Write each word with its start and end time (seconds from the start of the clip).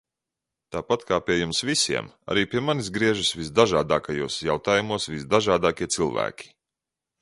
Tāpat 0.75 1.03
kā 1.09 1.19
pie 1.27 1.35
jums 1.37 1.59
visiem, 1.71 2.09
arī 2.35 2.47
pie 2.55 2.63
manis 2.71 2.91
griežas 2.97 3.31
visdažādākajos 3.43 4.43
jautājumos 4.51 5.11
visdažādākie 5.17 5.95
cilvēki. 5.99 6.55